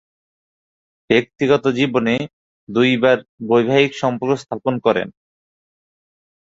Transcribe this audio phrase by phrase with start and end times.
[1.09, 2.15] ব্যক্তিগত জীবনে
[2.69, 3.17] দুইবার
[3.49, 5.07] বৈবাহিক সম্পর্ক স্থাপন করেন।